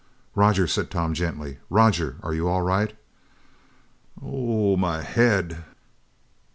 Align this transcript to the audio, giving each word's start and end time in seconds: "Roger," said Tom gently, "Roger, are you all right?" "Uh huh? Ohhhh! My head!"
"Roger," 0.33 0.65
said 0.65 0.89
Tom 0.89 1.13
gently, 1.13 1.59
"Roger, 1.69 2.17
are 2.23 2.33
you 2.33 2.47
all 2.47 2.63
right?" 2.63 2.97
"Uh 4.19 4.23
huh? 4.25 4.31
Ohhhh! 4.31 4.75
My 4.75 5.01
head!" 5.03 5.63